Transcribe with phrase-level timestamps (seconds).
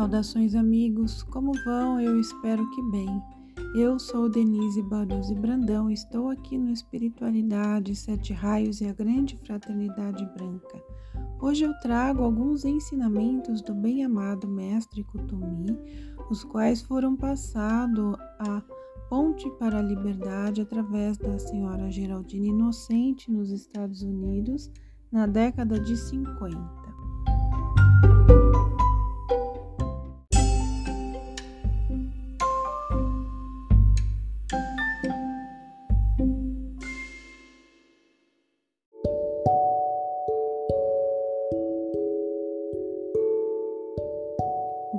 [0.00, 1.22] Saudações, amigos.
[1.24, 2.00] Como vão?
[2.00, 3.22] Eu espero que bem.
[3.74, 5.90] Eu sou Denise Baruzzi Brandão.
[5.90, 10.82] Estou aqui no Espiritualidade, Sete Raios e a Grande Fraternidade Branca.
[11.38, 15.78] Hoje eu trago alguns ensinamentos do bem-amado Mestre Kutumi,
[16.30, 18.62] os quais foram passados a
[19.10, 24.72] ponte para a liberdade através da senhora Geraldine Inocente nos Estados Unidos
[25.12, 26.79] na década de 50.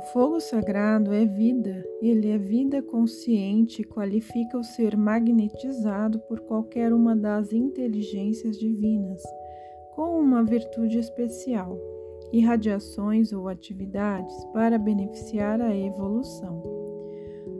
[0.00, 6.40] O fogo sagrado é vida, ele é vida consciente e qualifica o ser magnetizado por
[6.40, 9.22] qualquer uma das inteligências divinas,
[9.94, 11.78] com uma virtude especial,
[12.32, 16.62] irradiações ou atividades para beneficiar a evolução.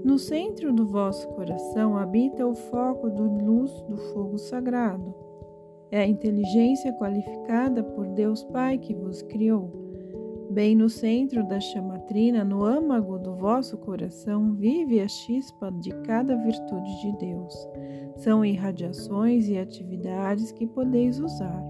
[0.02, 5.14] No centro do vosso coração habita o foco do luz do fogo sagrado.
[5.90, 9.79] É a inteligência qualificada por Deus Pai que vos criou
[10.50, 16.36] Bem no centro da chamatrina, no âmago do vosso coração, vive a chispa de cada
[16.36, 17.54] virtude de Deus.
[18.16, 21.62] São irradiações e atividades que podeis usar.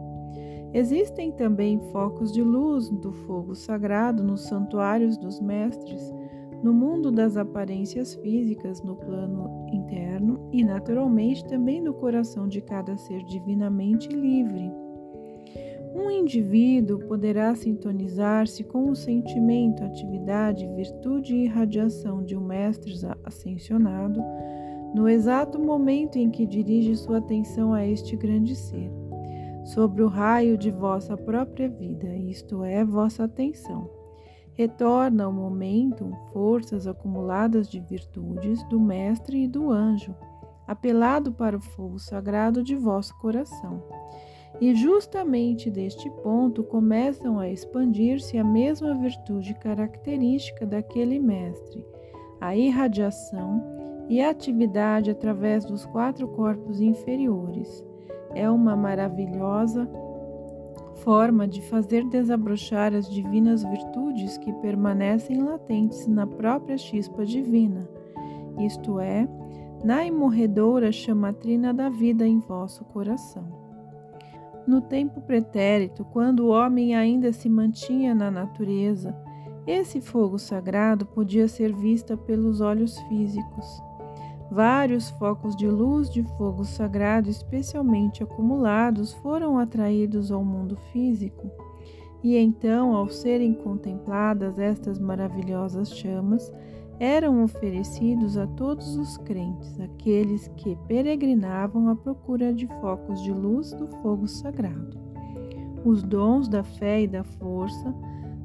[0.72, 6.10] Existem também focos de luz do fogo sagrado nos santuários dos mestres,
[6.62, 12.96] no mundo das aparências físicas, no plano interno e, naturalmente, também no coração de cada
[12.96, 14.72] ser divinamente livre.
[15.92, 24.22] Um indivíduo poderá sintonizar-se com o sentimento, atividade, virtude e radiação de um mestre ascensionado
[24.94, 28.90] no exato momento em que dirige sua atenção a este grande ser,
[29.64, 33.90] sobre o raio de vossa própria vida, isto é, vossa atenção.
[34.54, 40.14] Retorna ao momento forças acumuladas de virtudes do mestre e do anjo,
[40.66, 43.82] apelado para o fogo sagrado de vosso coração
[44.58, 51.84] e justamente deste ponto começam a expandir-se a mesma virtude característica daquele mestre,
[52.40, 53.62] a irradiação
[54.08, 57.84] e a atividade através dos quatro corpos inferiores.
[58.34, 59.88] É uma maravilhosa
[60.96, 67.88] forma de fazer desabrochar as divinas virtudes que permanecem latentes na própria chispa divina,
[68.58, 69.26] isto é,
[69.82, 73.59] na imorredoura chamatrina da vida em vosso coração.
[74.66, 79.16] No tempo pretérito, quando o homem ainda se mantinha na natureza,
[79.66, 83.66] esse fogo sagrado podia ser visto pelos olhos físicos.
[84.50, 91.48] Vários focos de luz de fogo sagrado, especialmente acumulados, foram atraídos ao mundo físico.
[92.22, 96.52] E então, ao serem contempladas estas maravilhosas chamas,
[97.00, 103.72] eram oferecidos a todos os crentes, aqueles que peregrinavam à procura de focos de luz
[103.72, 105.00] do fogo sagrado.
[105.82, 107.94] Os dons da fé e da força,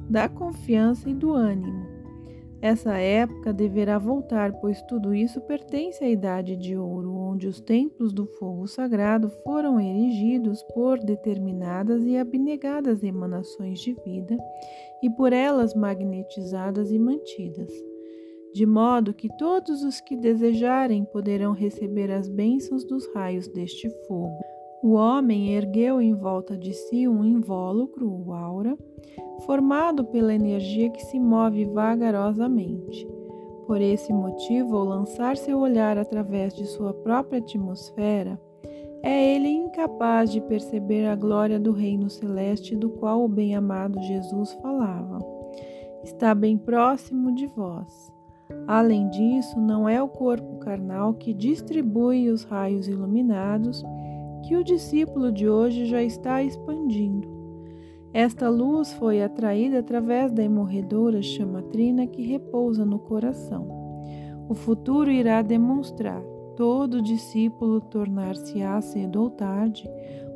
[0.08, 1.84] da confiança e do ânimo.
[2.62, 8.10] Essa época deverá voltar, pois tudo isso pertence à Idade de Ouro, onde os templos
[8.10, 14.34] do fogo sagrado foram erigidos por determinadas e abnegadas emanações de vida
[15.02, 17.70] e por elas magnetizadas e mantidas
[18.56, 24.40] de modo que todos os que desejarem poderão receber as bênçãos dos raios deste fogo.
[24.82, 28.74] O homem ergueu em volta de si um invólucro, o aura,
[29.44, 33.06] formado pela energia que se move vagarosamente.
[33.66, 38.40] Por esse motivo, ao lançar seu olhar através de sua própria atmosfera,
[39.02, 44.54] é ele incapaz de perceber a glória do reino celeste do qual o bem-amado Jesus
[44.62, 45.18] falava.
[46.02, 48.15] Está bem próximo de vós.
[48.66, 53.84] Além disso, não é o corpo carnal que distribui os raios iluminados
[54.44, 57.28] que o discípulo de hoje já está expandindo.
[58.12, 63.68] Esta luz foi atraída através da imorredora chamatrina que repousa no coração.
[64.48, 66.22] O futuro irá demonstrar
[66.56, 69.88] todo discípulo tornar-se-á cedo ou tarde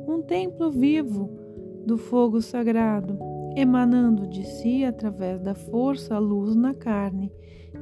[0.07, 1.29] um templo vivo
[1.85, 3.17] do fogo sagrado,
[3.55, 7.31] emanando de si através da força a luz na carne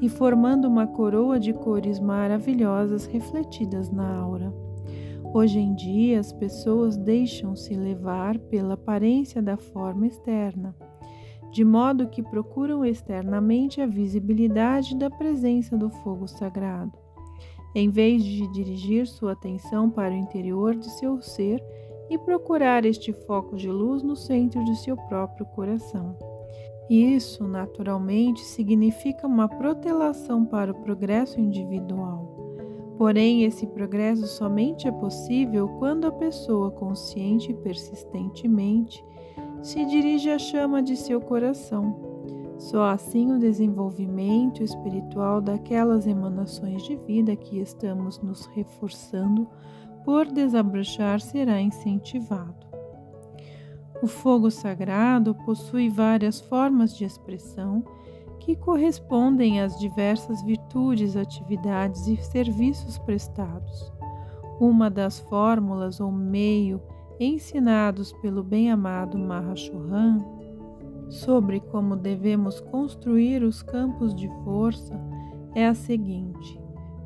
[0.02, 4.54] e formando uma coroa de cores maravilhosas refletidas na aura.
[5.34, 10.76] Hoje em dia, as pessoas deixam-se levar pela aparência da forma externa,
[11.52, 16.92] de modo que procuram externamente a visibilidade da presença do fogo sagrado,
[17.76, 21.64] em vez de dirigir sua atenção para o interior de seu ser
[22.10, 26.18] e procurar este foco de luz no centro de seu próprio coração.
[26.90, 32.36] Isso, naturalmente, significa uma protelação para o progresso individual.
[32.98, 39.06] Porém, esse progresso somente é possível quando a pessoa consciente e persistentemente
[39.62, 42.10] se dirige à chama de seu coração.
[42.58, 49.48] Só assim o desenvolvimento espiritual daquelas emanações de vida que estamos nos reforçando
[50.04, 52.68] por desabrochar será incentivado.
[54.02, 57.84] O fogo sagrado possui várias formas de expressão
[58.40, 63.92] que correspondem às diversas virtudes, atividades e serviços prestados.
[64.60, 66.82] Uma das fórmulas ou meio
[67.20, 70.26] ensinados pelo bem-amado Mahashohan
[71.10, 75.00] sobre como devemos construir os campos de força
[75.54, 76.59] é a seguinte: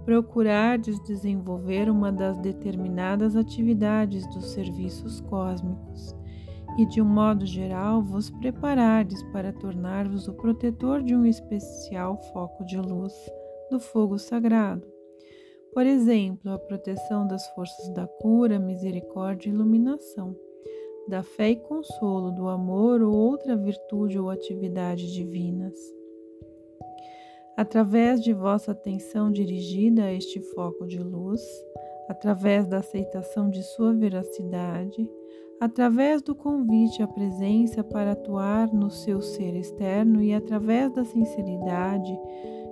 [0.06, 6.16] procurardes desenvolver uma das determinadas atividades dos serviços cósmicos
[6.78, 12.66] e, de um modo geral, vos preparardes para tornar-vos o protetor de um especial foco
[12.66, 13.14] de luz
[13.70, 14.94] do fogo sagrado
[15.74, 20.36] por exemplo, a proteção das forças da cura, misericórdia e iluminação,
[21.08, 25.74] da fé e consolo, do amor ou outra virtude ou atividade divinas.
[27.56, 31.42] Através de vossa atenção dirigida a este foco de luz,
[32.10, 35.08] através da aceitação de sua veracidade,
[35.60, 42.20] através do convite à presença para atuar no seu ser externo e através da sinceridade,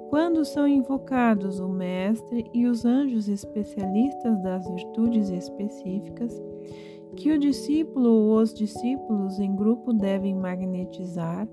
[0.10, 6.42] quando são invocados o Mestre e os anjos especialistas das virtudes específicas,
[7.16, 11.48] que o discípulo ou os discípulos em grupo devem magnetizar,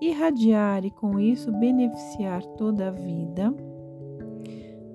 [0.00, 3.54] irradiar e com isso beneficiar toda a vida,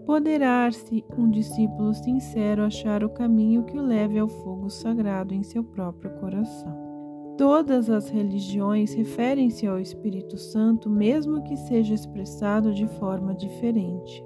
[0.06, 5.64] poderá-se um discípulo sincero achar o caminho que o leve ao fogo sagrado em seu
[5.64, 6.90] próprio coração.
[7.38, 14.24] Todas as religiões referem-se ao Espírito Santo, mesmo que seja expressado de forma diferente.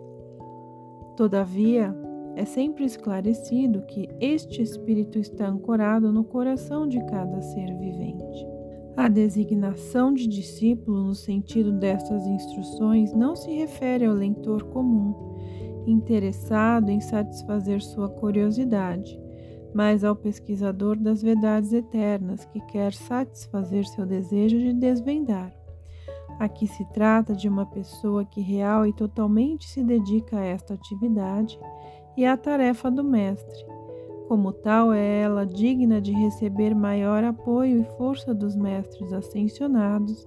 [1.16, 1.96] Todavia,
[2.36, 8.53] é sempre esclarecido que este Espírito está ancorado no coração de cada ser vivente.
[8.96, 15.16] A designação de discípulo, no sentido destas instruções, não se refere ao leitor comum,
[15.88, 19.24] interessado em satisfazer sua curiosidade
[19.74, 25.52] mas ao pesquisador das verdades eternas que quer satisfazer seu desejo de desvendar.
[26.40, 31.60] Aqui se trata de uma pessoa que real e totalmente se dedica a esta atividade
[32.16, 33.66] e à tarefa do Mestre.
[34.28, 40.26] Como tal, é ela digna de receber maior apoio e força dos mestres ascensionados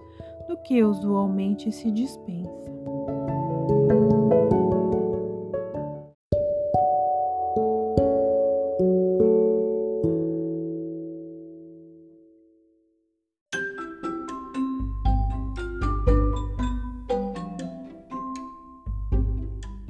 [0.48, 2.76] do que usualmente se dispensa.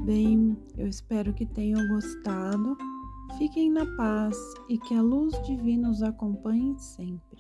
[0.05, 2.77] Bem, eu espero que tenham gostado.
[3.39, 4.35] Fiquem na paz
[4.67, 7.36] e que a luz divina os acompanhe sempre.